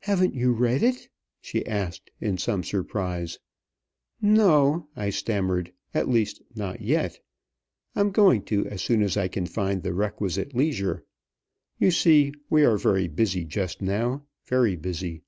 "Haven't 0.00 0.34
you 0.34 0.54
read 0.54 0.82
it?" 0.82 1.10
she 1.42 1.66
asked 1.66 2.10
in 2.18 2.38
some 2.38 2.64
surprise. 2.64 3.38
"No," 4.22 4.88
I 4.96 5.10
stammered. 5.10 5.70
"At 5.92 6.08
least, 6.08 6.40
not 6.54 6.80
yet. 6.80 7.20
I'm 7.94 8.10
going 8.10 8.40
to 8.44 8.64
as 8.68 8.80
soon 8.80 9.02
as 9.02 9.18
I 9.18 9.28
can 9.28 9.44
find 9.44 9.82
the 9.82 9.92
requisite 9.92 10.54
leisure. 10.54 11.04
You 11.78 11.90
see, 11.90 12.32
we 12.48 12.64
are 12.64 12.78
very 12.78 13.06
busy 13.06 13.44
just 13.44 13.82
now 13.82 14.24
very 14.46 14.76
busy. 14.76 15.20